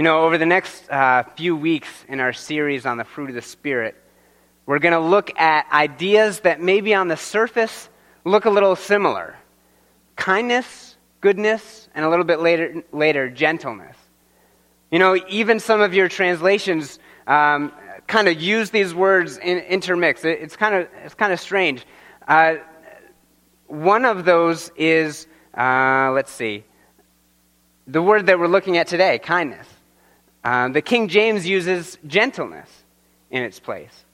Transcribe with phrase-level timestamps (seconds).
[0.00, 3.34] You know, over the next uh, few weeks in our series on the fruit of
[3.34, 3.94] the Spirit,
[4.64, 7.90] we're going to look at ideas that maybe on the surface
[8.24, 9.36] look a little similar
[10.16, 13.94] kindness, goodness, and a little bit later, later gentleness.
[14.90, 17.70] You know, even some of your translations um,
[18.06, 20.24] kind of use these words in, intermix.
[20.24, 21.84] It, it's kind of it's kind of strange.
[22.26, 22.54] Uh,
[23.66, 26.64] one of those is uh, let's see,
[27.86, 29.66] the word that we're looking at today, kindness.
[30.42, 32.68] Um, the King James uses gentleness
[33.30, 34.04] in its place.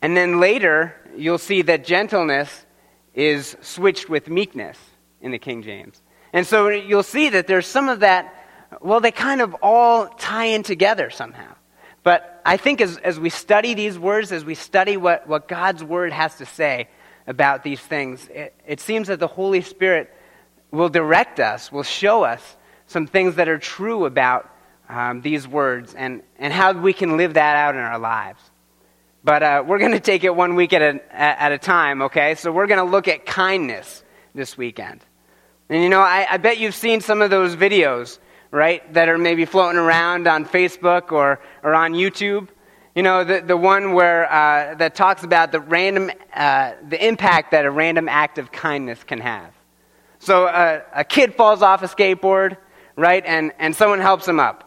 [0.00, 2.66] And then later, you'll see that gentleness
[3.14, 4.78] is switched with meekness
[5.20, 6.00] in the King James.
[6.32, 8.34] And so you'll see that there's some of that,
[8.80, 11.54] well, they kind of all tie in together somehow.
[12.02, 15.82] But I think as, as we study these words, as we study what, what God's
[15.82, 16.88] word has to say
[17.26, 20.12] about these things, it, it seems that the Holy Spirit
[20.70, 24.50] will direct us, will show us some things that are true about
[24.94, 28.40] um, these words and, and how we can live that out in our lives.
[29.24, 32.34] But uh, we're going to take it one week at a, at a time, okay?
[32.34, 35.00] So we're going to look at kindness this weekend.
[35.68, 38.18] And you know, I, I bet you've seen some of those videos,
[38.50, 42.48] right, that are maybe floating around on Facebook or, or on YouTube.
[42.94, 47.50] You know, the, the one where, uh, that talks about the random, uh, the impact
[47.52, 49.52] that a random act of kindness can have.
[50.18, 52.56] So uh, a kid falls off a skateboard,
[52.94, 54.63] right, and, and someone helps him up.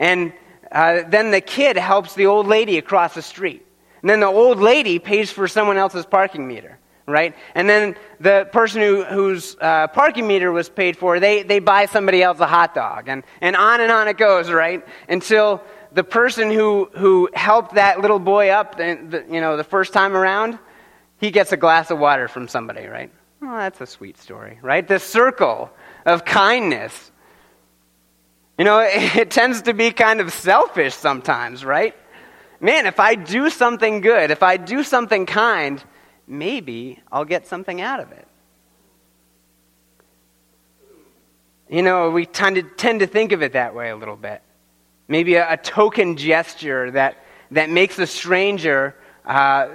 [0.00, 0.32] And
[0.72, 3.64] uh, then the kid helps the old lady across the street.
[4.00, 7.36] And then the old lady pays for someone else's parking meter, right?
[7.54, 11.84] And then the person who, whose uh, parking meter was paid for, they, they buy
[11.84, 13.08] somebody else a hot dog.
[13.08, 14.84] And, and on and on it goes, right?
[15.08, 19.92] Until the person who, who helped that little boy up, the, you know, the first
[19.92, 20.58] time around,
[21.18, 23.10] he gets a glass of water from somebody, right?
[23.42, 24.86] Well, that's a sweet story, right?
[24.86, 25.70] The circle
[26.06, 27.10] of kindness
[28.60, 31.96] you know, it tends to be kind of selfish sometimes, right?
[32.60, 35.82] Man, if I do something good, if I do something kind,
[36.26, 38.28] maybe I'll get something out of it.
[41.70, 44.42] You know, we tend to, tend to think of it that way a little bit.
[45.08, 47.16] Maybe a, a token gesture that,
[47.52, 48.94] that makes a stranger,
[49.24, 49.68] uh,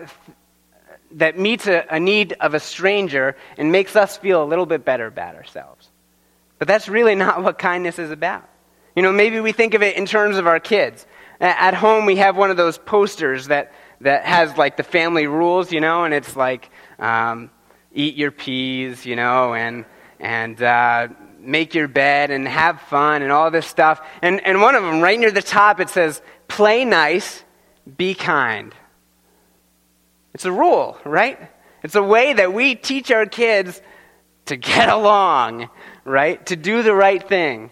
[1.14, 4.86] that meets a, a need of a stranger and makes us feel a little bit
[4.86, 5.90] better about ourselves.
[6.60, 8.48] But that's really not what kindness is about.
[8.96, 11.06] You know, maybe we think of it in terms of our kids.
[11.40, 15.72] At home, we have one of those posters that, that has like the family rules,
[15.72, 17.50] you know, and it's like um,
[17.94, 19.86] eat your peas, you know, and,
[20.20, 24.02] and uh, make your bed and have fun and all this stuff.
[24.22, 27.44] And, and one of them, right near the top, it says, play nice,
[27.98, 28.74] be kind.
[30.34, 31.40] It's a rule, right?
[31.84, 33.82] It's a way that we teach our kids
[34.46, 35.70] to get along,
[36.04, 36.46] right?
[36.48, 37.72] To do the right thing.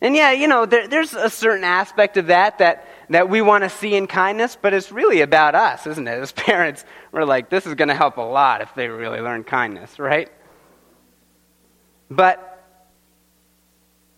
[0.00, 3.64] And yeah, you know, there, there's a certain aspect of that that, that we want
[3.64, 6.18] to see in kindness, but it's really about us, isn't it?
[6.18, 9.44] As parents, we're like, this is going to help a lot if they really learn
[9.44, 10.30] kindness, right?
[12.10, 12.46] But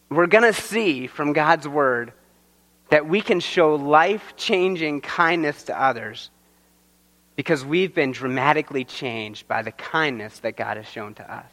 [0.09, 2.13] we're going to see from God's Word
[2.91, 6.31] that we can show life changing kindness to others
[7.35, 11.47] because we've been dramatically changed by the kindness that God has shown to us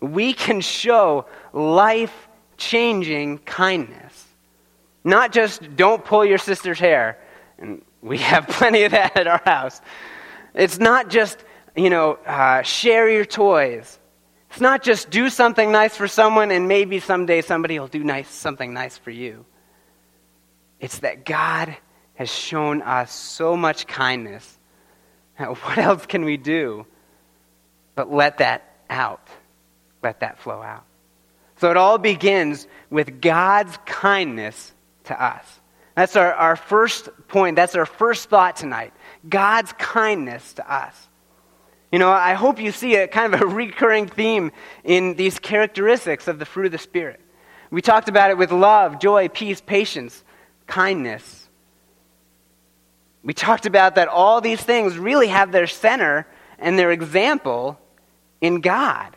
[0.00, 4.24] we can show life changing kindness.
[5.04, 7.18] Not just don't pull your sister's hair,
[7.58, 9.80] and we have plenty of that at our house.
[10.54, 11.38] It's not just,
[11.76, 13.98] you know, uh, share your toys.
[14.50, 18.30] It's not just do something nice for someone and maybe someday somebody will do nice,
[18.30, 19.44] something nice for you.
[20.80, 21.76] It's that God
[22.14, 24.58] has shown us so much kindness.
[25.38, 26.86] What else can we do
[27.94, 29.28] but let that out?
[30.06, 30.84] Let that flow out.
[31.56, 34.72] So it all begins with God's kindness
[35.04, 35.44] to us.
[35.96, 37.56] That's our, our first point.
[37.56, 38.92] That's our first thought tonight.
[39.28, 41.08] God's kindness to us.
[41.90, 44.52] You know, I hope you see a kind of a recurring theme
[44.84, 47.20] in these characteristics of the fruit of the Spirit.
[47.70, 50.22] We talked about it with love, joy, peace, patience,
[50.68, 51.48] kindness.
[53.24, 56.28] We talked about that all these things really have their center
[56.60, 57.80] and their example
[58.40, 59.15] in God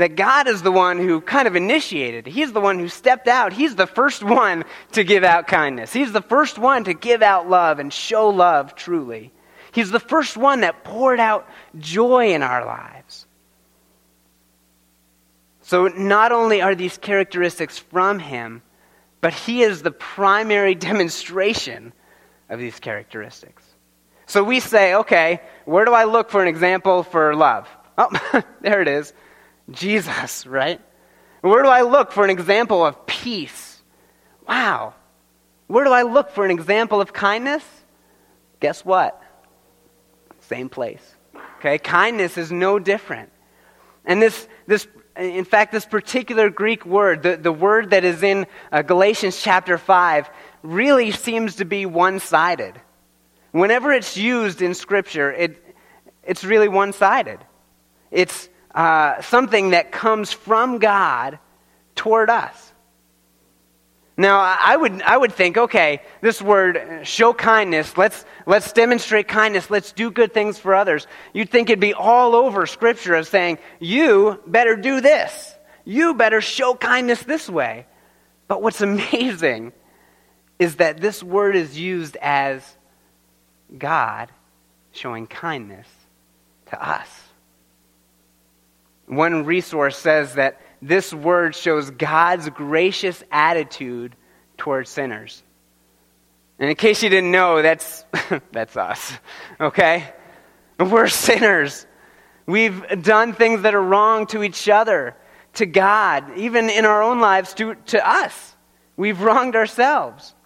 [0.00, 2.26] that God is the one who kind of initiated.
[2.26, 3.52] He's the one who stepped out.
[3.52, 5.92] He's the first one to give out kindness.
[5.92, 9.30] He's the first one to give out love and show love truly.
[9.72, 11.46] He's the first one that poured out
[11.78, 13.26] joy in our lives.
[15.60, 18.62] So, not only are these characteristics from Him,
[19.20, 21.92] but He is the primary demonstration
[22.48, 23.62] of these characteristics.
[24.24, 27.68] So we say, okay, where do I look for an example for love?
[27.98, 29.12] Oh, there it is.
[29.70, 30.80] Jesus, right?
[31.40, 33.82] Where do I look for an example of peace?
[34.46, 34.94] Wow.
[35.66, 37.64] Where do I look for an example of kindness?
[38.60, 39.22] Guess what?
[40.40, 41.14] Same place.
[41.58, 43.30] Okay, kindness is no different.
[44.04, 44.86] And this, this
[45.16, 49.78] in fact, this particular Greek word, the, the word that is in uh, Galatians chapter
[49.78, 50.30] 5,
[50.62, 52.80] really seems to be one sided.
[53.52, 55.74] Whenever it's used in Scripture, it,
[56.22, 57.38] it's really one sided.
[58.10, 61.38] It's uh, something that comes from God
[61.94, 62.72] toward us.
[64.16, 69.70] Now, I would, I would think, okay, this word, show kindness, let's, let's demonstrate kindness,
[69.70, 71.06] let's do good things for others.
[71.32, 75.54] You'd think it'd be all over Scripture of saying, you better do this.
[75.86, 77.86] You better show kindness this way.
[78.46, 79.72] But what's amazing
[80.58, 82.62] is that this word is used as
[83.76, 84.30] God
[84.92, 85.86] showing kindness
[86.66, 87.19] to us.
[89.10, 94.14] One resource says that this word shows God's gracious attitude
[94.56, 95.42] towards sinners.
[96.60, 98.04] And in case you didn't know, that's,
[98.52, 99.12] that's us,
[99.60, 100.14] okay?
[100.78, 101.88] We're sinners.
[102.46, 105.16] We've done things that are wrong to each other,
[105.54, 108.54] to God, even in our own lives, to, to us.
[108.96, 110.36] We've wronged ourselves.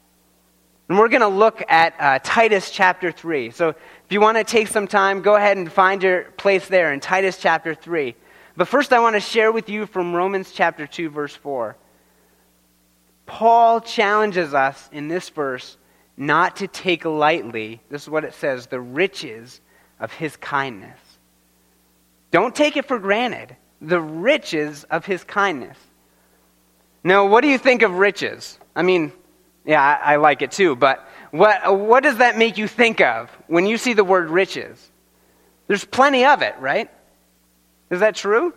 [0.88, 3.50] And we're going to look at uh, Titus chapter 3.
[3.50, 3.76] So if
[4.08, 7.37] you want to take some time, go ahead and find your place there in Titus
[7.37, 8.14] chapter 3.
[8.56, 11.77] But first, I want to share with you from Romans chapter 2, verse 4.
[13.27, 15.77] Paul challenges us in this verse
[16.17, 19.61] not to take lightly, this is what it says, the riches
[19.99, 20.99] of his kindness.
[22.31, 25.77] Don't take it for granted, the riches of his kindness.
[27.03, 28.59] Now, what do you think of riches?
[28.77, 29.12] I mean,
[29.65, 33.31] yeah, I, I like it too, but what, what does that make you think of
[33.49, 34.91] when you see the word riches?
[35.67, 36.91] There's plenty of it, right?
[37.91, 38.55] Is that true?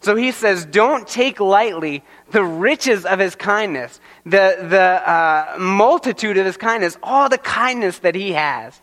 [0.00, 6.38] So he says, don't take lightly the riches of his kindness, the, the uh, multitude
[6.38, 8.80] of his kindness, all the kindness that he has.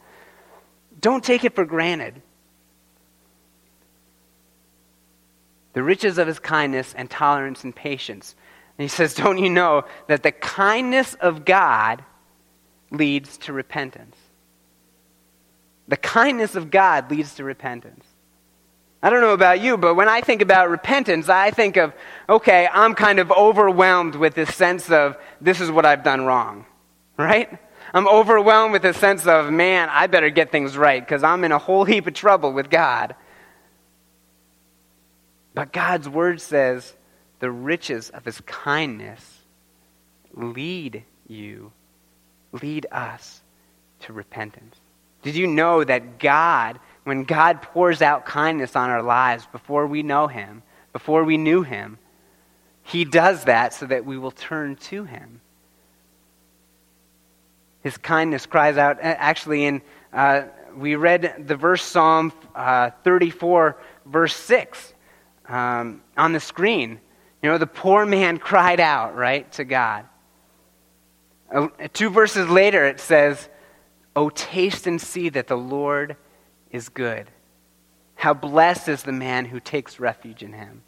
[1.00, 2.22] Don't take it for granted.
[5.74, 8.36] The riches of his kindness and tolerance and patience.
[8.78, 12.04] And he says, Don't you know that the kindness of God
[12.92, 14.16] leads to repentance?
[15.88, 18.06] The kindness of God leads to repentance.
[19.04, 21.94] I don't know about you, but when I think about repentance, I think of,
[22.28, 26.66] okay, I'm kind of overwhelmed with this sense of, this is what I've done wrong,
[27.18, 27.60] right?
[27.94, 31.52] I'm overwhelmed with a sense of, man, I better get things right because I'm in
[31.52, 33.16] a whole heap of trouble with God.
[35.54, 36.94] But God's word says
[37.40, 39.24] the riches of his kindness
[40.34, 41.72] lead you,
[42.52, 43.42] lead us
[44.02, 44.76] to repentance.
[45.22, 50.02] Did you know that God when God pours out kindness on our lives before we
[50.02, 52.00] know Him, before we knew Him,
[52.82, 55.40] He does that so that we will turn to Him.
[57.82, 64.36] His kindness cries out, actually, in, uh, we read the verse Psalm uh, 34, verse
[64.36, 64.94] 6
[65.48, 67.00] um, on the screen.
[67.44, 70.06] You know, the poor man cried out, right, to God.
[71.54, 73.48] Uh, two verses later, it says,
[74.16, 76.16] Oh, taste and see that the Lord
[76.76, 77.30] is good.
[78.16, 80.84] How blessed is the man who takes refuge in him.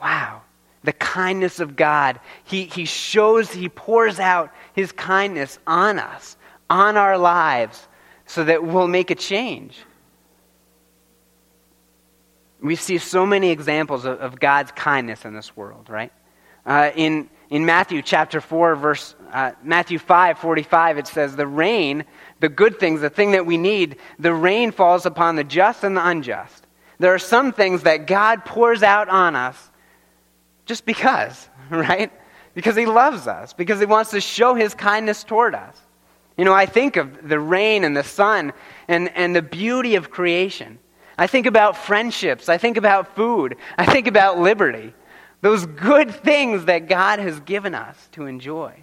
[0.00, 0.42] Wow.
[0.82, 2.20] The kindness of God.
[2.44, 6.36] He, he shows, he pours out his kindness on us,
[6.68, 7.86] on our lives,
[8.26, 9.78] so that we'll make a change.
[12.60, 16.12] We see so many examples of, of God's kindness in this world, right?
[16.64, 22.04] Uh, in, in Matthew chapter 4, verse uh, Matthew 5, 45, it says, The rain
[22.44, 25.96] the good things, the thing that we need, the rain falls upon the just and
[25.96, 26.66] the unjust.
[26.98, 29.70] There are some things that God pours out on us
[30.66, 32.12] just because, right?
[32.52, 35.80] Because He loves us, because He wants to show His kindness toward us.
[36.36, 38.52] You know, I think of the rain and the sun
[38.88, 40.78] and, and the beauty of creation.
[41.16, 42.50] I think about friendships.
[42.50, 43.56] I think about food.
[43.78, 44.92] I think about liberty.
[45.44, 48.82] Those good things that God has given us to enjoy.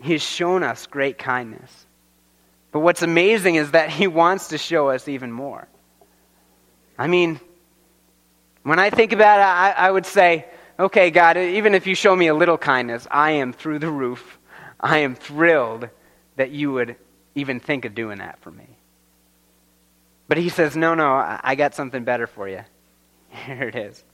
[0.00, 1.70] He's shown us great kindness.
[2.72, 5.68] But what's amazing is that He wants to show us even more.
[6.96, 7.38] I mean,
[8.62, 10.46] when I think about it, I, I would say,
[10.78, 14.38] okay, God, even if you show me a little kindness, I am through the roof.
[14.80, 15.90] I am thrilled
[16.36, 16.96] that you would
[17.34, 18.75] even think of doing that for me.
[20.28, 22.62] But he says, no, no, I got something better for you.
[23.28, 24.04] Here it is.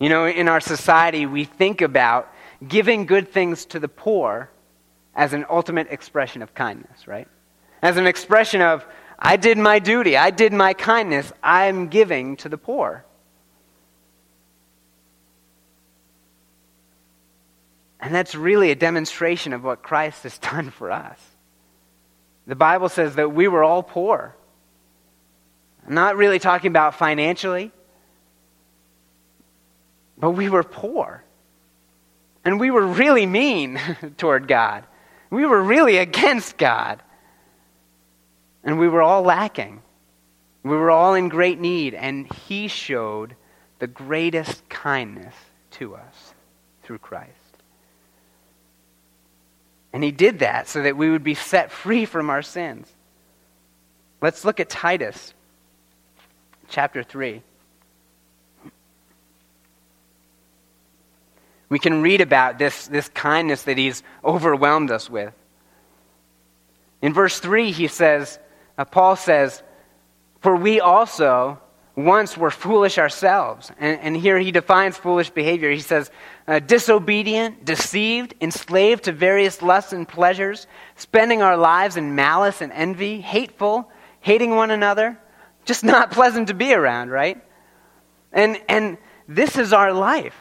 [0.00, 2.32] You know, in our society, we think about
[2.66, 4.50] giving good things to the poor
[5.14, 7.28] as an ultimate expression of kindness, right?
[7.82, 8.84] As an expression of,
[9.18, 10.16] I did my duty.
[10.16, 11.30] I did my kindness.
[11.42, 13.04] I'm giving to the poor.
[18.00, 21.18] And that's really a demonstration of what Christ has done for us.
[22.46, 24.34] The Bible says that we were all poor.
[25.86, 27.72] I'm not really talking about financially,
[30.18, 31.24] but we were poor.
[32.44, 33.80] And we were really mean
[34.16, 34.84] toward God.
[35.30, 37.02] We were really against God.
[38.64, 39.82] And we were all lacking.
[40.62, 43.34] We were all in great need, and He showed
[43.78, 45.34] the greatest kindness
[45.72, 46.34] to us
[46.82, 47.30] through Christ.
[49.92, 52.86] And He did that so that we would be set free from our sins.
[54.20, 55.32] Let's look at Titus
[56.70, 57.42] chapter 3.
[61.68, 65.34] We can read about this, this kindness that He's overwhelmed us with.
[67.02, 68.38] In verse 3, he says,
[68.76, 69.62] uh, Paul says,
[70.40, 71.58] For we also
[71.96, 73.70] once were foolish ourselves.
[73.78, 75.70] And, and here he defines foolish behavior.
[75.70, 76.10] He says,
[76.46, 82.72] uh, disobedient, deceived, enslaved to various lusts and pleasures, spending our lives in malice and
[82.72, 85.18] envy, hateful, hating one another,
[85.64, 87.42] just not pleasant to be around, right?
[88.32, 88.98] And, and
[89.28, 90.36] this is our life.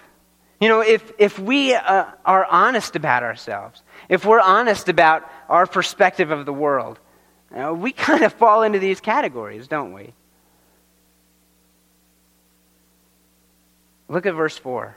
[0.60, 5.66] You know, if, if we uh, are honest about ourselves, if we're honest about our
[5.66, 7.00] perspective of the world,
[7.52, 10.14] we kind of fall into these categories, don't we?
[14.08, 14.96] Look at verse 4.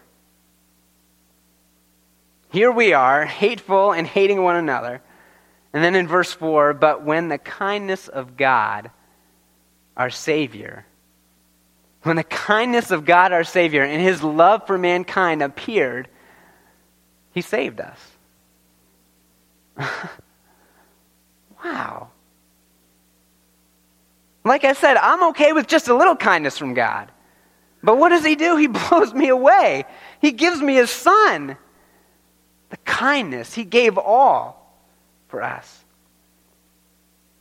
[2.51, 5.01] Here we are, hateful and hating one another.
[5.73, 8.91] And then in verse 4, but when the kindness of God,
[9.97, 10.87] our Savior,
[12.03, 16.09] when the kindness of God, our Savior, and His love for mankind appeared,
[17.33, 17.99] He saved us.
[21.65, 22.09] wow.
[24.45, 27.11] Like I said, I'm okay with just a little kindness from God.
[27.83, 28.57] But what does He do?
[28.57, 29.85] He blows me away.
[30.21, 31.57] He gives me His Son.
[32.71, 34.77] The kindness, He gave all
[35.29, 35.82] for us.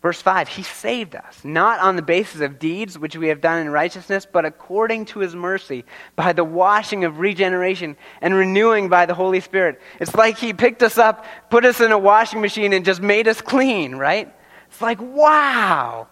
[0.01, 3.60] Verse 5 He saved us, not on the basis of deeds which we have done
[3.60, 9.05] in righteousness, but according to His mercy, by the washing of regeneration and renewing by
[9.05, 9.79] the Holy Spirit.
[10.00, 13.27] It's like He picked us up, put us in a washing machine, and just made
[13.27, 14.34] us clean, right?
[14.70, 16.08] It's like, wow.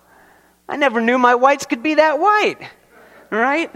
[0.67, 2.57] I never knew my whites could be that white.
[3.31, 3.71] Right?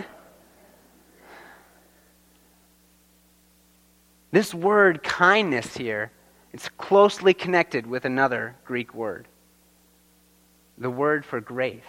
[4.32, 6.12] This word kindness here,
[6.54, 9.28] it's closely connected with another Greek word.
[10.84, 11.82] The word for grace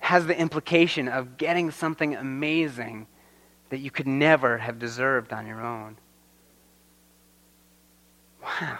[0.00, 3.06] has the implication of getting something amazing
[3.70, 5.96] that you could never have deserved on your own.
[8.42, 8.78] Wow.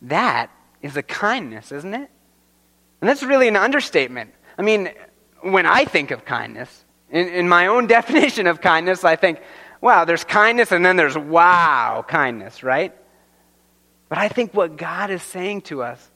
[0.00, 2.10] That is a kindness, isn't it?
[3.02, 4.32] And that's really an understatement.
[4.56, 4.88] I mean,
[5.42, 9.42] when I think of kindness, in, in my own definition of kindness, I think,
[9.82, 12.96] wow, there's kindness and then there's wow kindness, right?
[14.10, 16.10] But I think what God is saying to us,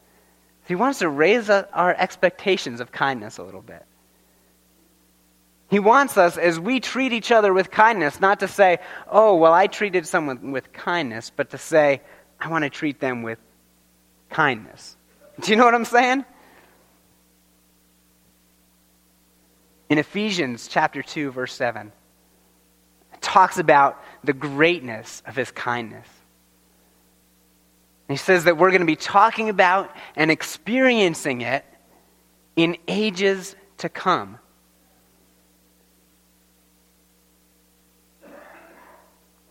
[0.67, 3.87] He wants to raise our expectations of kindness a little bit.
[5.71, 9.53] He wants us, as we treat each other with kindness, not to say, oh, well,
[9.53, 12.03] I treated someone with kindness, but to say,
[12.39, 13.39] I want to treat them with
[14.29, 14.97] kindness.
[15.41, 16.25] Do you know what I'm saying?
[19.89, 21.93] In Ephesians chapter 2 verse 7,
[23.13, 26.07] it talks about the greatness of his kindness.
[28.09, 31.65] He says that we're going to be talking about and experiencing it
[32.57, 34.39] in ages to come.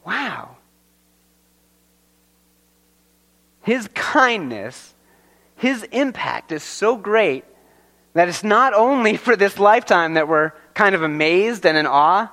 [0.05, 0.57] Wow.
[3.61, 4.93] His kindness,
[5.55, 7.45] His impact is so great
[8.13, 12.31] that it's not only for this lifetime that we're kind of amazed and in awe,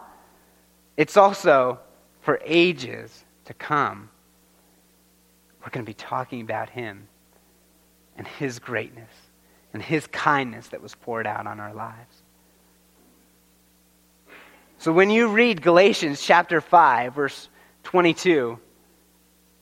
[0.97, 1.79] it's also
[2.21, 4.11] for ages to come.
[5.63, 7.07] We're going to be talking about Him
[8.17, 9.11] and His greatness
[9.73, 12.23] and His kindness that was poured out on our lives.
[14.79, 17.49] So when you read Galatians chapter 5, verse
[17.85, 18.59] 22,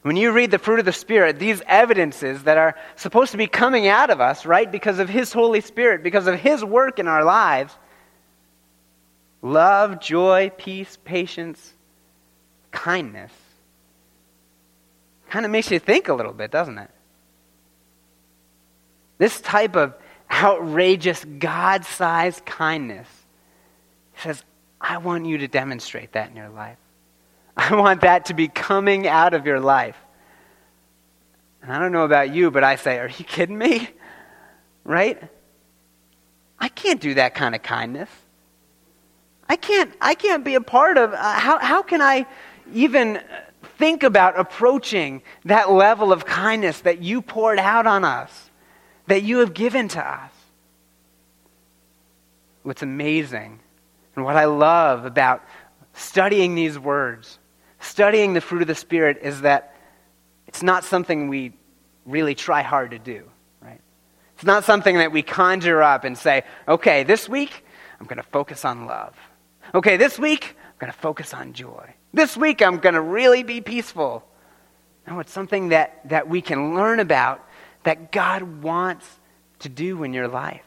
[0.02, 3.48] when you read the fruit of the Spirit, these evidences that are supposed to be
[3.48, 7.08] coming out of us, right, because of His Holy Spirit, because of His work in
[7.08, 7.76] our lives
[9.42, 11.72] love, joy, peace, patience,
[12.70, 13.32] kindness
[15.30, 16.90] kind of makes you think a little bit, doesn't it?
[19.18, 19.94] This type of
[20.30, 23.08] outrageous, God sized kindness
[24.16, 24.44] says,
[24.80, 26.78] I want you to demonstrate that in your life.
[27.56, 29.96] I want that to be coming out of your life.
[31.62, 33.88] And I don't know about you, but I say, Are you kidding me?
[34.84, 35.20] right?
[36.60, 38.10] I can't do that kind of kindness.
[39.48, 42.26] I can't, I can't be a part of, uh, how, how can I
[42.72, 43.20] even
[43.62, 48.50] think about approaching that level of kindness that you poured out on us,
[49.06, 50.32] that you have given to us?
[52.62, 53.60] What's amazing
[54.16, 55.42] and what I love about
[55.92, 57.38] studying these words,
[57.80, 59.74] studying the fruit of the Spirit, is that
[60.46, 61.52] it's not something we
[62.04, 63.24] really try hard to do,
[63.60, 63.80] right?
[64.34, 67.64] It's not something that we conjure up and say, okay, this week
[68.00, 69.14] I'm going to focus on love.
[69.74, 71.94] Okay, this week I'm going to focus on joy.
[72.12, 74.24] This week I'm going to really be peaceful.
[75.06, 77.46] No, it's something that, that we can learn about
[77.84, 79.06] that God wants
[79.60, 80.62] to do in your life.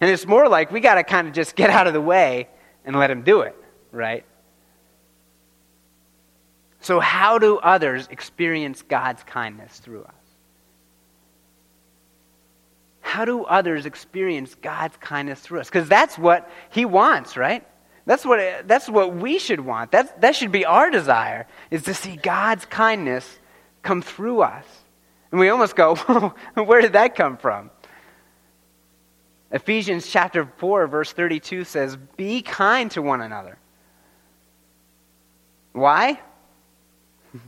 [0.00, 2.48] And it's more like we got to kind of just get out of the way
[2.84, 3.54] and let Him do it,
[3.92, 4.24] right?
[6.80, 10.14] So, how do others experience God's kindness through us?
[13.02, 15.68] How do others experience God's kindness through us?
[15.68, 17.66] Because that's what He wants, right?
[18.06, 19.92] That's what, that's what we should want.
[19.92, 23.38] That's, that should be our desire, is to see God's kindness
[23.82, 24.64] come through us.
[25.30, 25.94] And we almost go,
[26.54, 27.70] where did that come from?
[29.52, 33.58] Ephesians chapter 4, verse 32 says, Be kind to one another.
[35.72, 36.20] Why?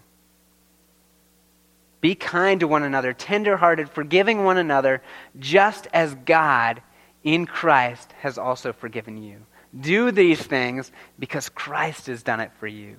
[2.00, 5.02] Be kind to one another, tenderhearted, forgiving one another,
[5.38, 6.82] just as God
[7.23, 9.47] in Christ has also forgiven you.
[9.79, 12.97] Do these things because Christ has done it for you.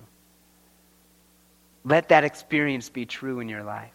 [1.84, 3.92] Let that experience be true in your life.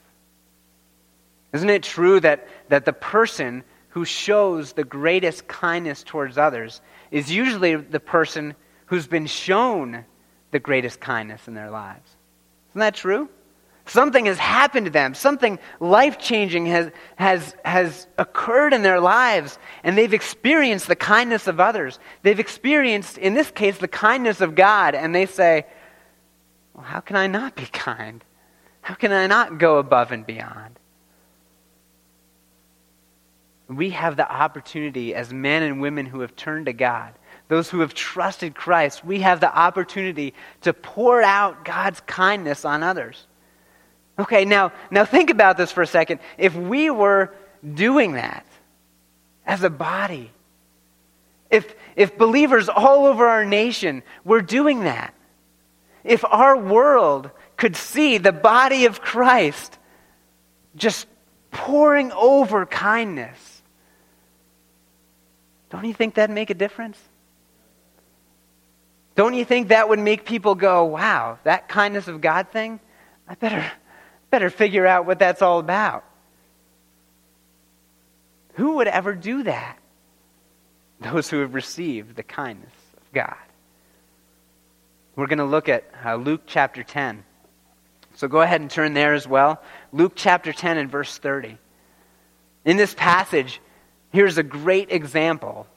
[1.51, 7.31] Isn't it true that, that the person who shows the greatest kindness towards others is
[7.31, 8.55] usually the person
[8.85, 10.05] who's been shown
[10.51, 12.15] the greatest kindness in their lives?
[12.69, 13.29] Isn't that true?
[13.89, 15.15] Something has happened to them.
[15.15, 21.47] Something life changing has, has, has occurred in their lives, and they've experienced the kindness
[21.47, 21.97] of others.
[22.21, 25.65] They've experienced, in this case, the kindness of God, and they say,
[26.75, 28.23] Well, how can I not be kind?
[28.81, 30.79] How can I not go above and beyond?
[33.67, 37.15] We have the opportunity as men and women who have turned to God,
[37.47, 42.83] those who have trusted Christ, we have the opportunity to pour out God's kindness on
[42.83, 43.25] others.
[44.19, 46.19] Okay, now, now think about this for a second.
[46.37, 47.33] If we were
[47.73, 48.45] doing that
[49.45, 50.29] as a body,
[51.49, 55.13] if, if believers all over our nation were doing that,
[56.03, 59.77] if our world could see the body of Christ
[60.75, 61.07] just
[61.51, 63.61] pouring over kindness,
[65.69, 66.97] don't you think that'd make a difference?
[69.15, 72.79] Don't you think that would make people go, wow, that kindness of God thing?
[73.27, 73.69] I better,
[74.29, 76.03] Better figure out what that's all about.
[78.53, 79.77] Who would ever do that?
[80.99, 83.37] Those who have received the kindness of God.
[85.15, 87.23] We're going to look at uh, Luke chapter 10.
[88.15, 89.61] So go ahead and turn there as well.
[89.91, 91.57] Luke chapter 10 and verse 30.
[92.65, 93.61] In this passage,
[94.11, 95.67] here's a great example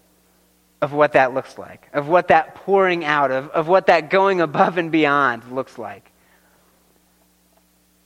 [0.80, 4.40] of what that looks like, of what that pouring out, of, of what that going
[4.40, 6.11] above and beyond looks like.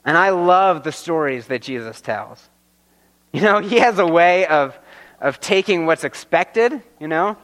[0.06, 2.48] And I love the stories that Jesus tells.
[3.32, 4.78] You know, he has a way of,
[5.20, 7.36] of taking what's expected, you know,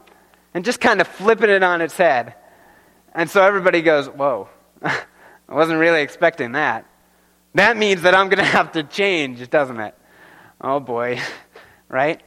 [0.54, 2.34] and just kind of flipping it on its head.
[3.14, 4.48] And so everybody goes, Whoa,
[4.82, 4.94] I
[5.48, 6.86] wasn't really expecting that.
[7.54, 9.94] That means that I'm going to have to change, doesn't it?
[10.60, 11.20] Oh boy,
[11.88, 12.22] right?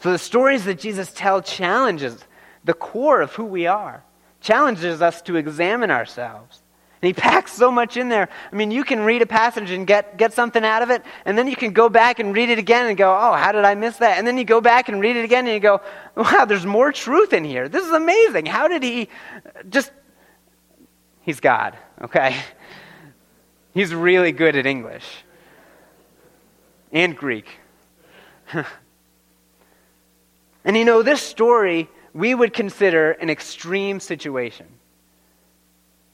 [0.00, 2.22] So the stories that Jesus tells challenges
[2.64, 4.04] the core of who we are,
[4.42, 6.59] challenges us to examine ourselves.
[7.02, 8.28] And he packs so much in there.
[8.52, 11.36] I mean, you can read a passage and get, get something out of it, and
[11.36, 13.74] then you can go back and read it again and go, oh, how did I
[13.74, 14.18] miss that?
[14.18, 15.80] And then you go back and read it again and you go,
[16.16, 17.68] wow, there's more truth in here.
[17.68, 18.46] This is amazing.
[18.46, 19.08] How did he
[19.68, 19.92] just.
[21.22, 22.36] He's God, okay?
[23.74, 25.04] He's really good at English
[26.90, 27.46] and Greek.
[28.52, 28.66] and
[30.76, 34.66] you know, this story we would consider an extreme situation.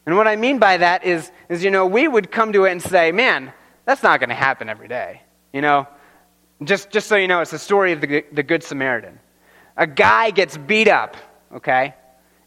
[0.07, 2.71] And what I mean by that is, is, you know, we would come to it
[2.71, 3.53] and say, man,
[3.85, 5.23] that's not going to happen every day.
[5.53, 5.89] You know,
[6.63, 9.19] just, just so you know, it's the story of the, the Good Samaritan.
[9.77, 11.17] A guy gets beat up,
[11.53, 11.95] okay?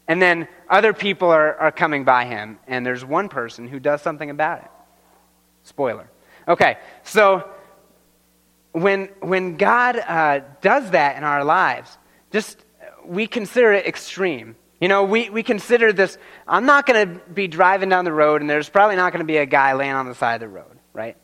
[0.08, 4.02] And then other people are, are coming by him, and there's one person who does
[4.02, 4.70] something about it.
[5.62, 6.10] Spoiler.
[6.48, 7.48] Okay, so
[8.72, 11.96] when, when God uh, does that in our lives,
[12.32, 12.64] just
[13.04, 14.56] we consider it extreme.
[14.80, 16.16] You know, we, we consider this,
[16.48, 19.30] I'm not going to be driving down the road and there's probably not going to
[19.30, 21.16] be a guy laying on the side of the road, right?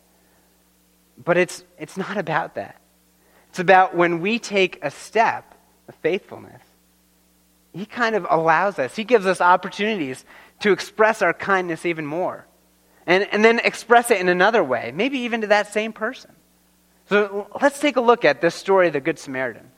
[1.23, 2.81] But it's, it's not about that.
[3.49, 5.55] It's about when we take a step
[5.89, 6.61] of faithfulness.
[7.73, 10.25] He kind of allows us, He gives us opportunities
[10.61, 12.47] to express our kindness even more.
[13.07, 16.33] And, and then express it in another way, maybe even to that same person.
[17.09, 19.71] So let's take a look at this story of the Good Samaritan.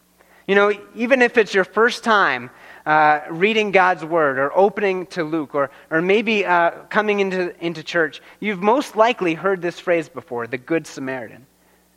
[0.47, 2.51] You know, even if it's your first time
[2.89, 7.83] uh, reading God's Word or opening to Luke or, or maybe uh, coming into, into
[7.83, 11.45] church, you've most likely heard this phrase before the Good Samaritan.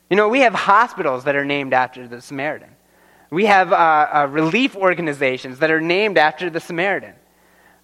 [0.09, 2.67] You know, we have hospitals that are named after the Samaritan.
[3.29, 7.13] We have uh, uh relief organizations that are named after the Samaritan.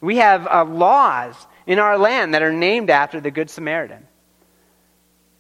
[0.02, 4.06] We have uh, laws in our land that are named after the Good Samaritan.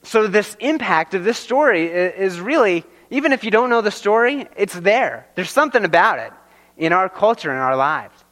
[0.03, 4.47] So, this impact of this story is really, even if you don't know the story,
[4.55, 5.27] it's there.
[5.35, 6.31] There's something about it
[6.77, 8.23] in our culture, in our lives.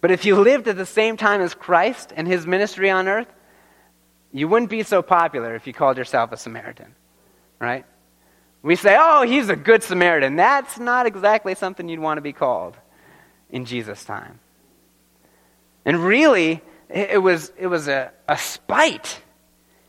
[0.00, 3.32] But if you lived at the same time as Christ and his ministry on earth,
[4.32, 6.94] you wouldn't be so popular if you called yourself a Samaritan,
[7.58, 7.84] right?
[8.62, 10.36] We say, oh, he's a good Samaritan.
[10.36, 12.76] That's not exactly something you'd want to be called
[13.50, 14.40] in Jesus' time.
[15.84, 19.22] And really, it was, it was a, a spite.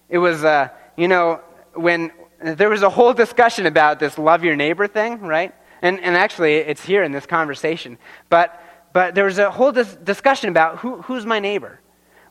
[0.09, 1.41] It was, a, you know,
[1.73, 5.53] when there was a whole discussion about this love your neighbor thing, right?
[5.81, 7.97] And, and actually, it's here in this conversation.
[8.29, 8.61] But,
[8.93, 11.79] but there was a whole dis- discussion about who, who's my neighbor.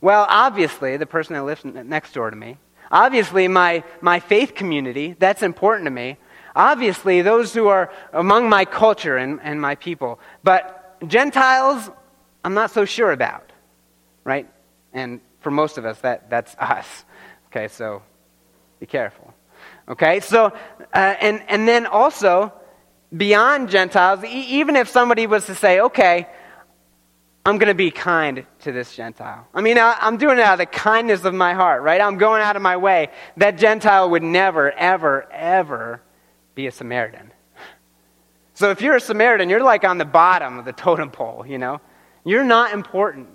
[0.00, 2.58] Well, obviously, the person that lives next door to me.
[2.90, 6.16] Obviously, my, my faith community, that's important to me.
[6.54, 10.20] Obviously, those who are among my culture and, and my people.
[10.42, 11.90] But Gentiles,
[12.44, 13.52] I'm not so sure about,
[14.24, 14.48] right?
[14.92, 17.04] And for most of us, that, that's us.
[17.48, 18.02] Okay, so
[18.80, 19.34] be careful.
[19.88, 20.46] Okay, so,
[20.94, 22.52] uh, and, and then also,
[23.16, 26.26] beyond Gentiles, e- even if somebody was to say, okay,
[27.44, 29.46] I'm going to be kind to this Gentile.
[29.54, 32.00] I mean, I, I'm doing it out of the kindness of my heart, right?
[32.00, 33.08] I'm going out of my way.
[33.36, 36.02] That Gentile would never, ever, ever
[36.56, 37.32] be a Samaritan.
[38.54, 41.58] So if you're a Samaritan, you're like on the bottom of the totem pole, you
[41.58, 41.80] know?
[42.24, 43.28] You're not important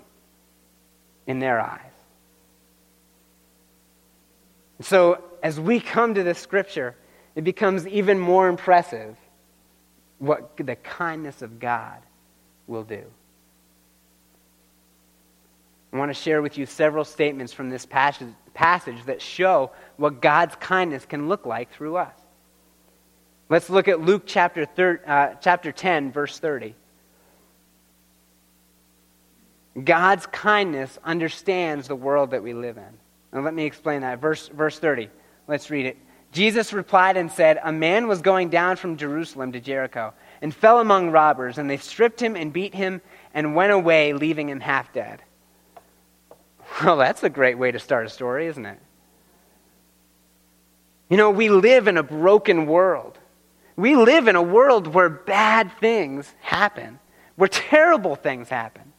[1.26, 1.80] in their eyes.
[4.80, 6.96] So as we come to this scripture,
[7.34, 9.16] it becomes even more impressive
[10.22, 11.98] what the kindness of God
[12.68, 13.02] will do.
[15.92, 20.22] I want to share with you several statements from this passage, passage that show what
[20.22, 22.14] God's kindness can look like through us.
[23.48, 26.76] Let's look at Luke chapter, thir- uh, chapter 10, verse 30.
[29.82, 32.84] God's kindness understands the world that we live in.
[33.32, 34.20] Now, let me explain that.
[34.20, 35.10] Verse, verse 30.
[35.48, 35.96] Let's read it.
[36.32, 40.80] Jesus replied and said, A man was going down from Jerusalem to Jericho and fell
[40.80, 43.02] among robbers, and they stripped him and beat him
[43.34, 45.22] and went away, leaving him half dead.
[46.82, 48.78] Well, that's a great way to start a story, isn't it?
[51.10, 53.18] You know, we live in a broken world.
[53.76, 56.98] We live in a world where bad things happen,
[57.36, 58.94] where terrible things happen.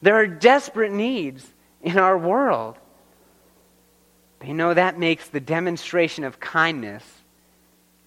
[0.00, 1.44] There are desperate needs
[1.82, 2.78] in our world.
[4.44, 7.04] You know, that makes the demonstration of kindness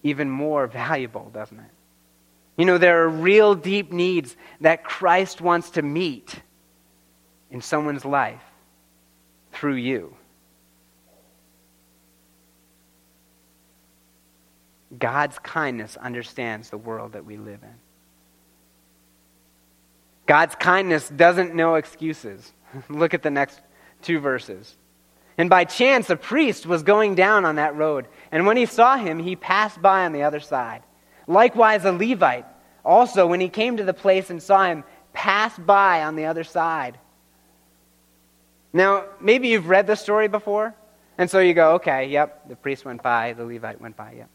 [0.02, 1.70] even more valuable, doesn't it?
[2.56, 6.40] You know, there are real deep needs that Christ wants to meet
[7.50, 8.42] in someone's life
[9.52, 10.14] through you.
[14.98, 17.74] God's kindness understands the world that we live in.
[20.26, 22.52] God's kindness doesn't know excuses.
[22.88, 23.60] Look at the next
[24.02, 24.76] two verses.
[25.36, 28.06] And by chance, a priest was going down on that road.
[28.30, 30.82] And when he saw him, he passed by on the other side.
[31.26, 32.46] Likewise, a Levite,
[32.84, 36.44] also, when he came to the place and saw him, passed by on the other
[36.44, 36.98] side.
[38.72, 40.74] Now, maybe you've read this story before,
[41.16, 44.28] and so you go, okay, yep, the priest went by, the Levite went by, yep.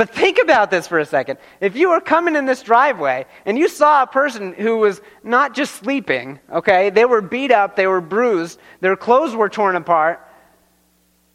[0.00, 1.38] But think about this for a second.
[1.60, 5.54] If you were coming in this driveway and you saw a person who was not
[5.54, 10.26] just sleeping, okay, they were beat up, they were bruised, their clothes were torn apart,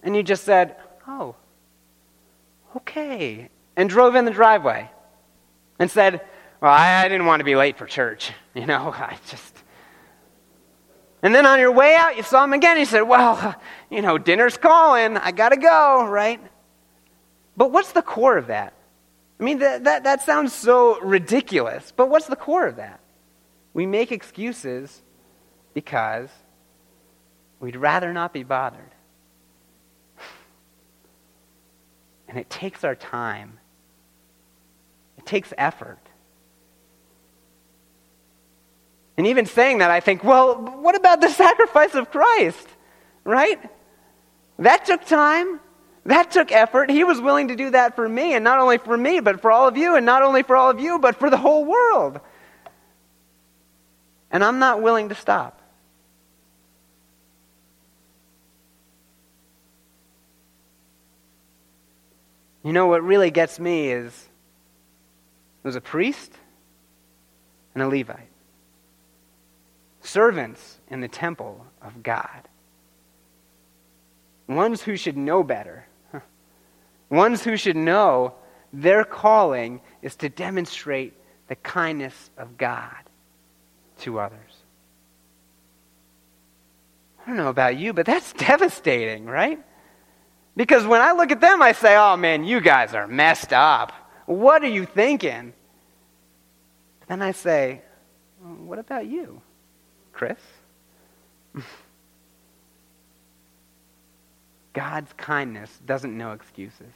[0.01, 1.35] and you just said, oh,
[2.77, 4.89] okay, and drove in the driveway
[5.77, 6.21] and said,
[6.59, 9.61] well, I, I didn't want to be late for church, you know, I just.
[11.21, 12.79] And then on your way out, you saw him again.
[12.79, 15.17] You said, well, you know, dinner's calling.
[15.17, 16.39] I got to go, right?
[17.57, 18.73] But what's the core of that?
[19.39, 22.99] I mean, that, that, that sounds so ridiculous, but what's the core of that?
[23.73, 25.01] We make excuses
[25.73, 26.29] because
[27.59, 28.91] we'd rather not be bothered.
[32.27, 33.59] And it takes our time,
[35.17, 35.99] it takes effort.
[39.17, 42.67] And even saying that, I think, well, what about the sacrifice of Christ?
[43.23, 43.59] Right?
[44.59, 45.59] That took time.
[46.05, 46.91] That took effort.
[46.91, 49.51] He was willing to do that for me, and not only for me, but for
[49.51, 52.19] all of you, and not only for all of you, but for the whole world.
[54.29, 55.61] And I'm not willing to stop.
[62.63, 64.29] You know what really gets me is
[65.63, 66.31] there's a priest
[67.73, 68.29] and a Levite,
[70.01, 72.47] servants in the temple of God,
[74.47, 75.87] ones who should know better
[77.09, 78.33] ones who should know
[78.73, 81.13] their calling is to demonstrate
[81.47, 82.95] the kindness of God
[83.99, 84.39] to others.
[87.21, 89.59] I don't know about you, but that's devastating, right?
[90.55, 93.91] Because when I look at them, I say, oh man, you guys are messed up.
[94.25, 95.53] What are you thinking?
[96.99, 97.81] But then I say,
[98.41, 99.41] what about you,
[100.13, 100.39] Chris?
[104.75, 106.91] God's kindness doesn't know excuses.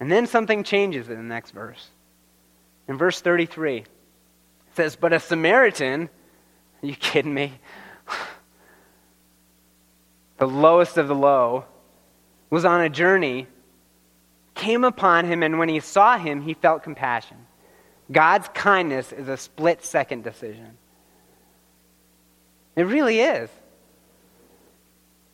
[0.00, 1.86] And then something changes in the next verse.
[2.88, 3.86] In verse 33, it
[4.74, 6.08] says, But a Samaritan,
[6.82, 7.52] are you kidding me?
[10.38, 11.66] the lowest of the low,
[12.48, 13.46] was on a journey,
[14.54, 17.36] came upon him, and when he saw him, he felt compassion.
[18.10, 20.78] God's kindness is a split second decision.
[22.76, 23.50] It really is.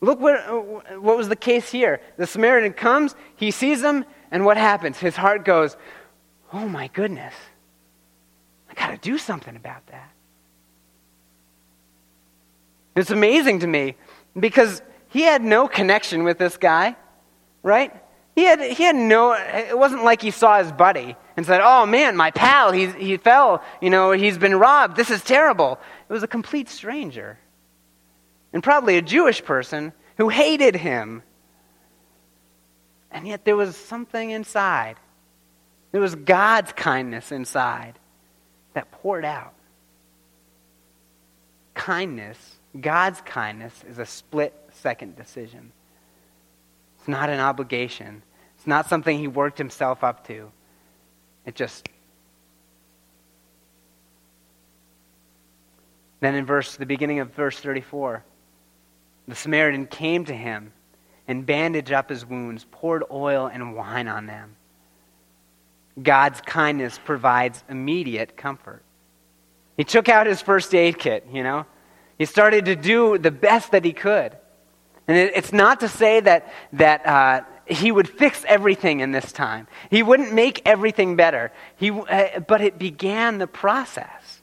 [0.01, 2.01] Look what, what was the case here.
[2.17, 4.97] The Samaritan comes, he sees him, and what happens?
[4.97, 5.77] His heart goes,
[6.53, 7.33] Oh my goodness,
[8.69, 10.11] I got to do something about that.
[12.95, 13.95] It's amazing to me
[14.39, 16.95] because he had no connection with this guy,
[17.63, 17.91] right?
[18.35, 21.85] He had, he had no, it wasn't like he saw his buddy and said, Oh
[21.85, 24.97] man, my pal, he, he fell, you know, he's been robbed.
[24.97, 25.79] This is terrible.
[26.09, 27.37] It was a complete stranger
[28.55, 31.23] and probably a Jewish person who hated him.
[33.11, 34.95] And yet there was something inside.
[35.91, 37.99] There was God's kindness inside
[38.73, 39.53] that poured out.
[41.73, 42.37] Kindness,
[42.79, 45.73] God's kindness, is a split second decision.
[46.97, 48.23] It's not an obligation,
[48.55, 50.49] it's not something he worked himself up to.
[51.45, 51.89] It just.
[56.21, 58.23] Then in verse, the beginning of verse 34.
[59.27, 60.71] The Samaritan came to him
[61.27, 64.55] and bandaged up his wounds, poured oil and wine on them.
[66.01, 68.83] God's kindness provides immediate comfort.
[69.77, 71.65] He took out his first aid kit, you know.
[72.17, 74.37] He started to do the best that he could.
[75.07, 79.67] And it's not to say that, that uh, he would fix everything in this time.
[79.89, 81.51] He wouldn't make everything better.
[81.75, 84.41] He, uh, but it began the process.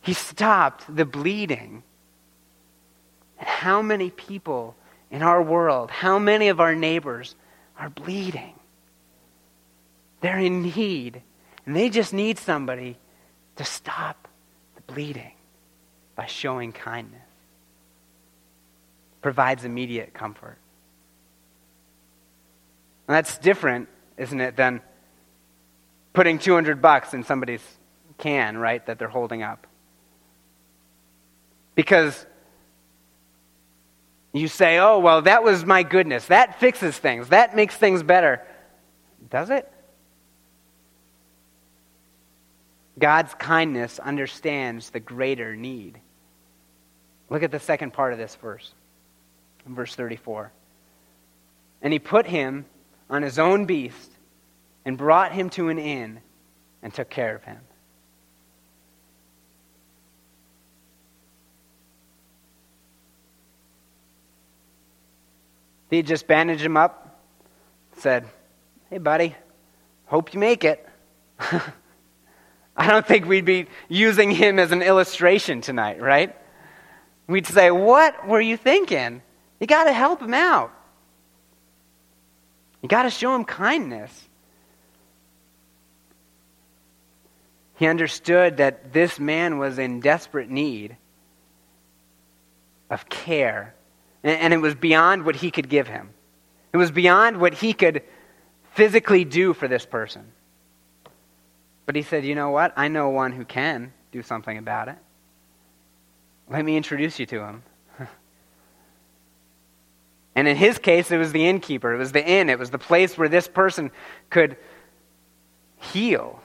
[0.00, 1.82] He stopped the bleeding
[3.38, 4.74] and how many people
[5.10, 7.34] in our world, how many of our neighbors
[7.78, 8.54] are bleeding?
[10.20, 11.22] They're in need,
[11.64, 12.96] and they just need somebody
[13.56, 14.28] to stop
[14.74, 15.32] the bleeding
[16.14, 17.20] by showing kindness.
[19.22, 20.58] Provides immediate comfort.
[23.08, 24.80] And that's different, isn't it, than
[26.12, 27.62] putting 200 bucks in somebody's
[28.18, 29.66] can, right, that they're holding up.
[31.74, 32.26] Because
[34.38, 36.26] you say, oh, well, that was my goodness.
[36.26, 37.28] That fixes things.
[37.28, 38.42] That makes things better.
[39.30, 39.70] Does it?
[42.98, 46.00] God's kindness understands the greater need.
[47.28, 48.72] Look at the second part of this verse,
[49.66, 50.50] verse 34.
[51.82, 52.64] And he put him
[53.10, 54.10] on his own beast
[54.84, 56.20] and brought him to an inn
[56.82, 57.58] and took care of him.
[65.90, 67.20] He just bandaged him up,
[67.98, 68.26] said,
[68.90, 69.34] Hey, buddy,
[70.06, 70.86] hope you make it.
[72.76, 76.36] I don't think we'd be using him as an illustration tonight, right?
[77.26, 79.22] We'd say, What were you thinking?
[79.60, 80.72] You got to help him out.
[82.82, 84.28] You got to show him kindness.
[87.76, 90.96] He understood that this man was in desperate need
[92.90, 93.75] of care
[94.22, 96.10] and it was beyond what he could give him.
[96.72, 98.02] It was beyond what he could
[98.74, 100.32] physically do for this person.
[101.86, 102.72] But he said, You know what?
[102.76, 104.96] I know one who can do something about it.
[106.48, 107.62] Let me introduce you to him.
[110.34, 112.78] and in his case, it was the innkeeper, it was the inn, it was the
[112.78, 113.90] place where this person
[114.30, 114.56] could
[115.78, 116.40] heal.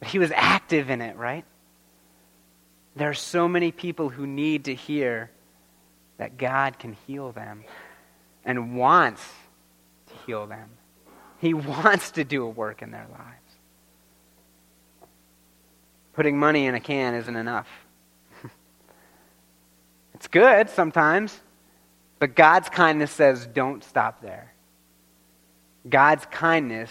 [0.00, 1.44] But he was active in it, right?
[2.96, 5.30] There are so many people who need to hear
[6.18, 7.64] that God can heal them
[8.44, 9.22] and wants
[10.06, 10.70] to heal them.
[11.38, 13.40] He wants to do a work in their lives.
[16.14, 17.68] Putting money in a can isn't enough.
[20.14, 21.38] it's good sometimes,
[22.18, 24.52] but God's kindness says don't stop there.
[25.88, 26.90] God's kindness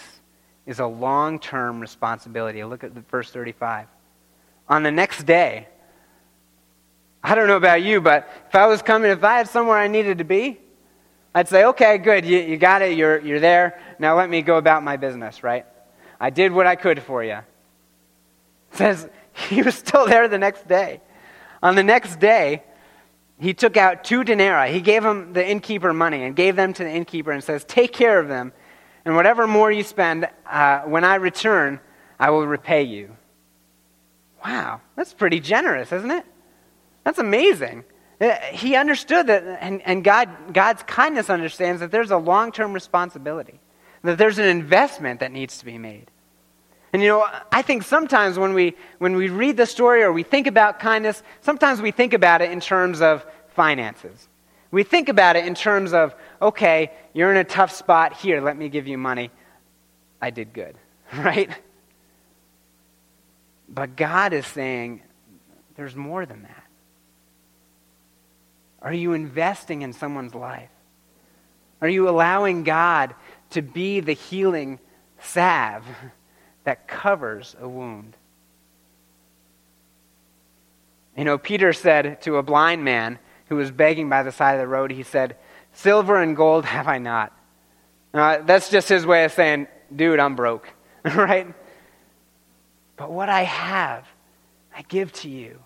[0.66, 2.62] is a long term responsibility.
[2.64, 3.86] Look at verse 35.
[4.68, 5.68] On the next day,
[7.26, 9.88] I don't know about you, but if I was coming, if I had somewhere I
[9.88, 10.60] needed to be,
[11.34, 13.80] I'd say, okay, good, you, you got it, you're, you're there.
[13.98, 15.64] Now let me go about my business, right?
[16.20, 17.38] I did what I could for you.
[18.72, 21.00] It says he was still there the next day.
[21.62, 22.64] On the next day,
[23.38, 24.72] he took out two denarii.
[24.72, 27.92] He gave him the innkeeper money and gave them to the innkeeper and says, Take
[27.92, 28.52] care of them,
[29.04, 31.78] and whatever more you spend, uh, when I return,
[32.18, 33.16] I will repay you.
[34.44, 36.26] Wow, that's pretty generous, isn't it?
[37.04, 37.84] That's amazing.
[38.20, 42.72] Uh, he understood that, and, and God, God's kindness understands that there's a long term
[42.72, 43.60] responsibility,
[44.02, 46.10] that there's an investment that needs to be made.
[46.92, 50.22] And you know, I think sometimes when we, when we read the story or we
[50.22, 54.28] think about kindness, sometimes we think about it in terms of finances.
[54.70, 58.14] We think about it in terms of, okay, you're in a tough spot.
[58.14, 59.30] Here, let me give you money.
[60.22, 60.76] I did good,
[61.16, 61.50] right?
[63.68, 65.02] But God is saying
[65.76, 66.63] there's more than that.
[68.84, 70.68] Are you investing in someone's life?
[71.80, 73.14] Are you allowing God
[73.50, 74.78] to be the healing
[75.18, 75.84] salve
[76.64, 78.16] that covers a wound?
[81.16, 84.60] You know, Peter said to a blind man who was begging by the side of
[84.60, 85.36] the road, he said,
[85.72, 87.32] Silver and gold have I not.
[88.12, 90.68] Uh, that's just his way of saying, dude, I'm broke,
[91.04, 91.52] right?
[92.96, 94.06] But what I have,
[94.76, 95.63] I give to you.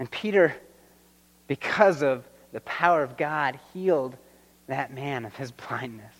[0.00, 0.56] And Peter,
[1.46, 4.16] because of the power of God, healed
[4.66, 6.14] that man of his blindness.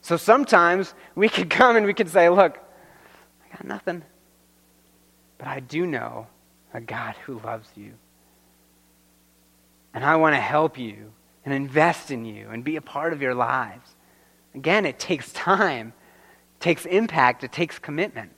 [0.00, 2.58] So sometimes we could come and we could say, Look,
[3.44, 4.02] I got nothing.
[5.36, 6.26] But I do know
[6.72, 7.92] a God who loves you.
[9.92, 11.12] And I want to help you
[11.44, 13.94] and invest in you and be a part of your lives.
[14.54, 15.92] Again, it takes time,
[16.56, 18.32] it takes impact, it takes commitment.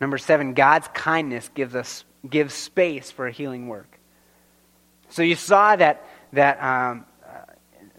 [0.00, 3.98] Number seven, God's kindness gives us gives space for a healing work.
[5.10, 7.52] So you saw that that um, uh,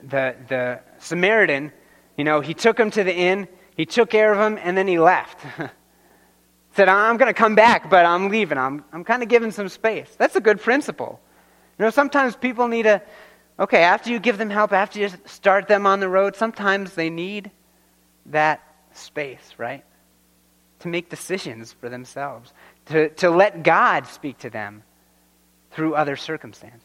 [0.03, 1.71] the the Samaritan,
[2.17, 4.88] you know, he took him to the inn, he took care of him, and then
[4.88, 5.39] he left.
[6.75, 8.58] Said, I'm going to come back, but I'm leaving.
[8.58, 10.13] I'm I'm kind of giving some space.
[10.17, 11.21] That's a good principle.
[11.79, 13.01] You know, sometimes people need a
[13.58, 16.36] okay after you give them help, after you start them on the road.
[16.36, 17.51] Sometimes they need
[18.27, 19.86] that space, right?
[20.79, 22.53] To make decisions for themselves,
[22.88, 24.83] to, to let God speak to them
[25.71, 26.81] through other circumstances.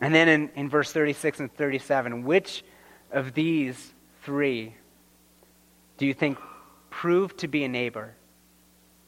[0.00, 2.64] And then in, in verse 36 and 37, which
[3.12, 4.74] of these three
[5.98, 6.38] do you think
[6.90, 8.14] proved to be a neighbor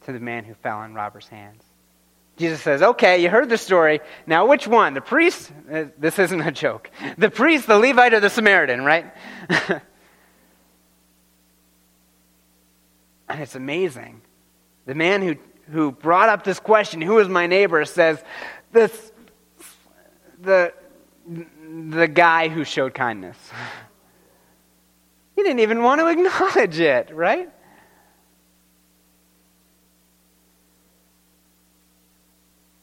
[0.06, 1.62] to the man who fell in robber's hands?
[2.38, 4.00] Jesus says, Okay, you heard the story.
[4.26, 4.94] Now, which one?
[4.94, 5.50] The priest?
[5.70, 6.90] Uh, this isn't a joke.
[7.18, 9.12] The priest, the Levite, or the Samaritan, right?
[13.28, 14.22] And it's amazing.
[14.86, 15.36] The man who,
[15.70, 18.22] who brought up this question, who is my neighbor, says,
[18.72, 19.12] this,
[20.40, 20.72] the,
[21.26, 23.36] the guy who showed kindness.
[25.36, 27.48] He didn't even want to acknowledge it, right?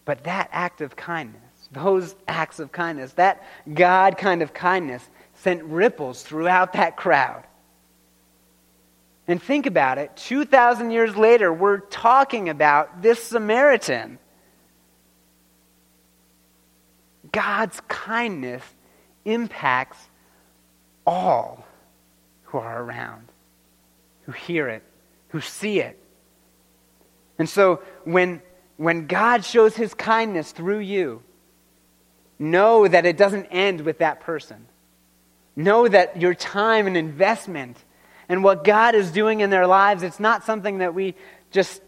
[0.06, 1.42] But that act of kindness,
[1.74, 7.44] those acts of kindness, that God kind of kindness sent ripples throughout that crowd.
[9.28, 14.20] And think about it 2,000 years later, we're talking about this Samaritan.
[17.32, 18.64] God's kindness
[19.26, 19.98] impacts
[21.08, 21.66] all
[22.44, 23.28] who are around,
[24.24, 24.84] who hear it,
[25.30, 26.00] who see it.
[27.40, 28.42] And so when,
[28.78, 31.24] when God shows his kindness through you,
[32.38, 34.68] know that it doesn't end with that person.
[35.56, 37.84] Know that your time and investment
[38.28, 41.16] and what God is doing in their lives, it's not something that we
[41.52, 41.82] just,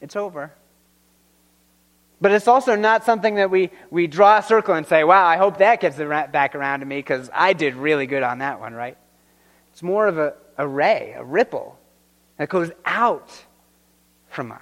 [0.00, 0.52] it's over.
[2.20, 5.36] But it's also not something that we, we draw a circle and say, wow, I
[5.36, 8.74] hope that gets back around to me because I did really good on that one,
[8.74, 8.98] right?
[9.72, 11.78] It's more of a, a ray, a ripple
[12.36, 13.30] that goes out
[14.28, 14.60] from us.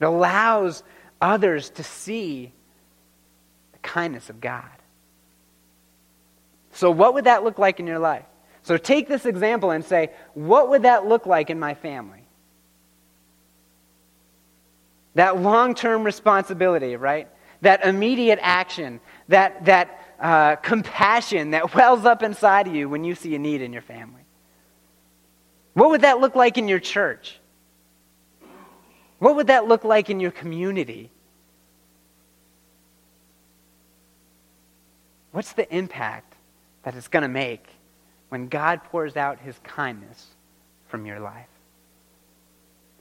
[0.00, 0.82] It allows
[1.20, 2.52] others to see
[3.72, 4.64] the kindness of God.
[6.72, 8.24] So, what would that look like in your life?
[8.64, 12.24] So take this example and say, what would that look like in my family?
[15.14, 17.28] that long term responsibility, right?
[17.62, 23.14] That immediate action, that, that uh, compassion that wells up inside of you when you
[23.14, 24.22] see a need in your family.
[25.72, 27.40] What would that look like in your church?
[29.18, 31.10] What would that look like in your community?
[35.32, 36.34] What's the impact
[36.82, 37.66] that it's going to make
[38.28, 40.26] when God pours out his kindness
[40.88, 41.48] from your life?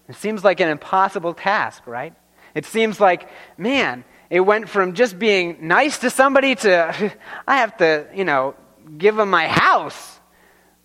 [0.08, 2.14] It seems like an impossible task, right?
[2.56, 7.14] It seems like, man, it went from just being nice to somebody to,
[7.48, 8.56] I have to, you know,
[8.98, 10.20] give them my house.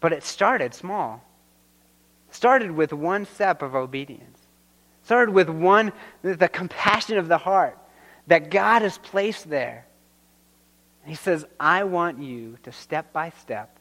[0.00, 1.24] but it started small.
[2.30, 4.38] Started with one step of obedience.
[5.02, 5.92] Started with one,
[6.22, 7.76] the compassion of the heart
[8.28, 9.86] that God has placed there.
[11.10, 13.80] He says, I want you to step by step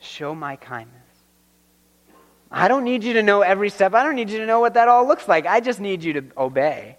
[0.00, 0.96] show my kindness.
[2.50, 3.92] I don't need you to know every step.
[3.92, 5.44] I don't need you to know what that all looks like.
[5.44, 6.96] I just need you to obey,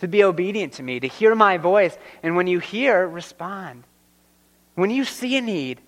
[0.00, 1.96] to be obedient to me, to hear my voice.
[2.24, 3.84] And when you hear, respond.
[4.74, 5.80] When you see a need,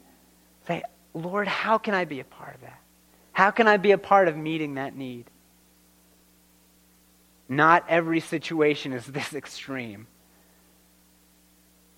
[0.69, 2.79] say, Lord, how can I be a part of that?
[3.33, 5.29] How can I be a part of meeting that need?
[7.49, 10.07] Not every situation is this extreme,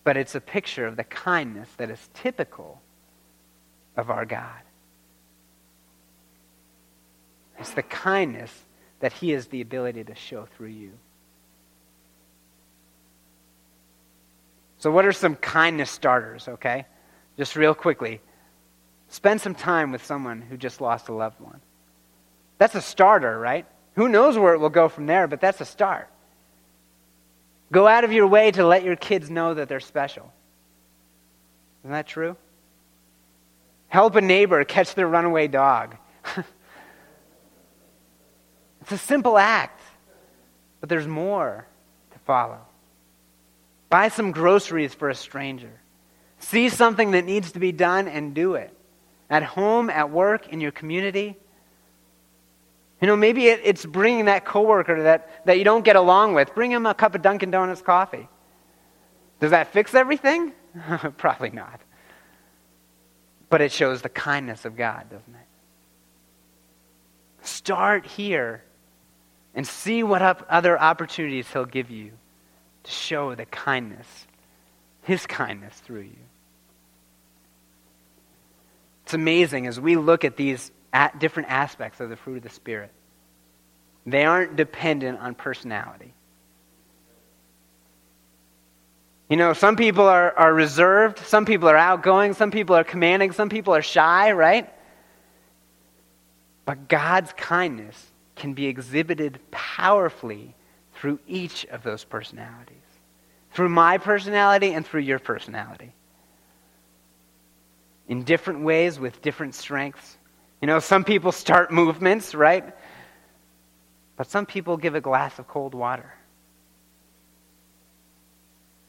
[0.06, 2.80] but it's a picture of the kindness that is typical
[3.96, 4.62] of our God.
[7.58, 8.52] It's the kindness
[9.00, 10.92] that He has the ability to show through you.
[14.78, 16.86] So, what are some kindness starters, okay?
[17.36, 18.20] Just real quickly.
[19.08, 21.60] Spend some time with someone who just lost a loved one.
[22.58, 23.66] That's a starter, right?
[23.96, 26.08] Who knows where it will go from there, but that's a start.
[27.72, 30.32] Go out of your way to let your kids know that they're special.
[31.82, 32.36] Isn't that true?
[33.88, 35.96] Help a neighbor catch their runaway dog.
[38.80, 39.80] it's a simple act,
[40.80, 41.66] but there's more
[42.12, 42.58] to follow.
[43.88, 45.72] Buy some groceries for a stranger.
[46.38, 48.76] See something that needs to be done and do it.
[49.30, 51.36] At home, at work, in your community.
[53.06, 56.52] You know, maybe it, it's bringing that coworker that, that you don't get along with.
[56.56, 58.28] Bring him a cup of Dunkin' Donuts coffee.
[59.38, 60.50] Does that fix everything?
[61.16, 61.80] Probably not.
[63.48, 65.46] But it shows the kindness of God, doesn't it?
[67.46, 68.64] Start here
[69.54, 72.10] and see what other opportunities He'll give you
[72.82, 74.26] to show the kindness,
[75.02, 76.26] His kindness through you.
[79.04, 82.48] It's amazing as we look at these at different aspects of the fruit of the
[82.48, 82.90] Spirit.
[84.06, 86.14] They aren't dependent on personality.
[89.28, 93.32] You know, some people are, are reserved, some people are outgoing, some people are commanding,
[93.32, 94.72] some people are shy, right?
[96.64, 98.02] But God's kindness
[98.34, 100.54] can be exhibited powerfully
[100.94, 102.76] through each of those personalities.
[103.52, 105.92] Through my personality and through your personality.
[108.08, 110.16] In different ways with different strengths.
[110.66, 112.74] You know, some people start movements, right?
[114.16, 116.12] But some people give a glass of cold water.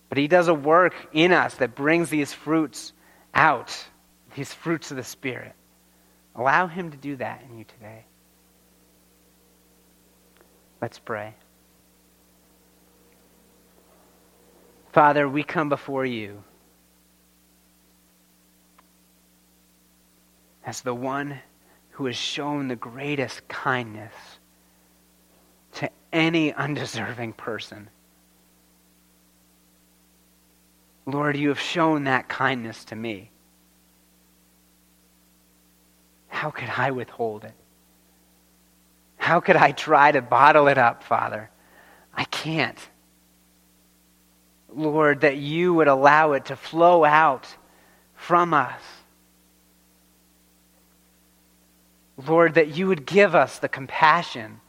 [0.10, 2.94] But He does a work in us that brings these fruits
[3.32, 3.78] out,
[4.36, 5.54] these fruits of the Spirit.
[6.36, 8.06] Allow Him to do that in you today.
[10.82, 11.36] Let's pray.
[14.94, 16.44] Father, we come before you
[20.66, 21.40] as the one
[21.98, 24.14] who has shown the greatest kindness
[25.74, 27.90] to any undeserving person.
[31.08, 33.32] Lord, you have shown that kindness to me.
[36.28, 37.56] How could I withhold it?
[39.16, 41.50] How could I try to bottle it up, Father?
[42.14, 42.78] I can't.
[44.72, 47.48] Lord, that you would allow it to flow out
[48.14, 48.82] from us.
[52.26, 54.60] Lord, that you would give us the compassion,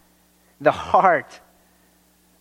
[0.61, 1.41] the heart,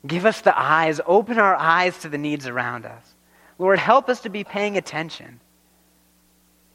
[0.05, 3.16] give us the eyes, open our eyes to the needs around us.
[3.58, 5.39] Lord, help us to be paying attention.